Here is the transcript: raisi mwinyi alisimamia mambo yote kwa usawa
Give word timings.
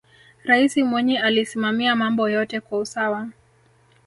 raisi 0.43 0.83
mwinyi 0.83 1.17
alisimamia 1.17 1.95
mambo 1.95 2.29
yote 2.29 2.59
kwa 2.61 2.79
usawa 2.79 3.29